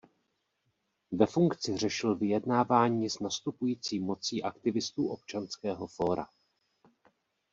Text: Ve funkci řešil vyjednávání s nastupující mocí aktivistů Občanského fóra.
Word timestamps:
Ve 1.11 1.25
funkci 1.25 1.77
řešil 1.77 2.15
vyjednávání 2.15 3.09
s 3.09 3.19
nastupující 3.19 3.99
mocí 3.99 4.43
aktivistů 4.43 5.07
Občanského 5.07 5.87
fóra. 5.87 6.27